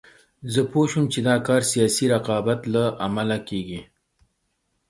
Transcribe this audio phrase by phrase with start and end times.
[0.53, 3.81] زه پوه شوم چې دا کار سیاسي رقابت له امله کېږي.